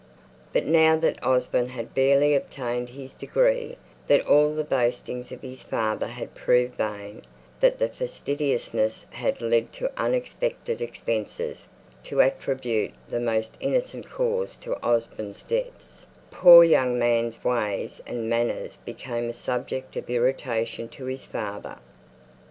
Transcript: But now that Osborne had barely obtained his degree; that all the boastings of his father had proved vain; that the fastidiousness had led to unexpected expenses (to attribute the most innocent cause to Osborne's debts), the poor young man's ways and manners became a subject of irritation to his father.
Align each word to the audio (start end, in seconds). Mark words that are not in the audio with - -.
But 0.51 0.65
now 0.65 0.95
that 0.95 1.23
Osborne 1.23 1.67
had 1.67 1.93
barely 1.93 2.33
obtained 2.33 2.89
his 2.89 3.13
degree; 3.13 3.77
that 4.07 4.25
all 4.25 4.55
the 4.55 4.63
boastings 4.63 5.31
of 5.31 5.43
his 5.43 5.61
father 5.61 6.07
had 6.07 6.33
proved 6.33 6.73
vain; 6.73 7.21
that 7.59 7.77
the 7.77 7.87
fastidiousness 7.87 9.05
had 9.11 9.41
led 9.41 9.71
to 9.73 9.91
unexpected 9.97 10.81
expenses 10.81 11.67
(to 12.05 12.19
attribute 12.19 12.93
the 13.11 13.19
most 13.19 13.57
innocent 13.59 14.09
cause 14.09 14.55
to 14.57 14.73
Osborne's 14.83 15.43
debts), 15.43 16.07
the 16.31 16.35
poor 16.35 16.63
young 16.63 16.97
man's 16.97 17.43
ways 17.43 18.01
and 18.07 18.27
manners 18.27 18.77
became 18.83 19.29
a 19.29 19.33
subject 19.35 19.95
of 19.95 20.09
irritation 20.09 20.87
to 20.89 21.05
his 21.05 21.25
father. 21.25 21.77